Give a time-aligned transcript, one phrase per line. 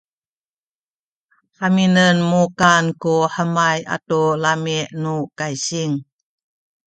[1.59, 5.93] haminen mukan ku hemay atu lami’ nu kaysing